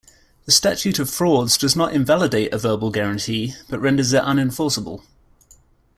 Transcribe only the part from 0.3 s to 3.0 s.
The statute of frauds does not invalidate a verbal